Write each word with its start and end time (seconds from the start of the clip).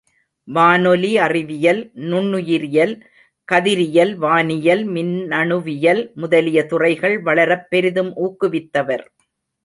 வானொலி 0.47 1.17
அறிவியல், 1.17 1.81
நுண்ணுயிரியல், 1.95 2.93
கதிரியல் 3.47 4.13
வானியல், 4.15 4.81
மின்னணுவியல் 4.87 6.13
முதலிய 6.13 6.65
துறைகள் 6.65 7.19
வளரப் 7.19 7.69
பெரிதும் 7.69 8.11
ஊக்குவித்தவர். 8.17 9.05